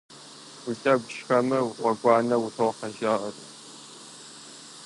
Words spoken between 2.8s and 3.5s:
жаӀэрт.